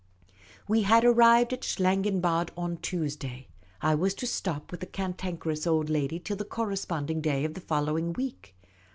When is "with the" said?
4.71-4.87